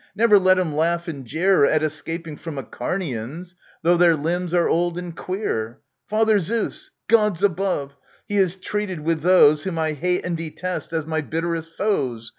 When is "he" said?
8.27-8.37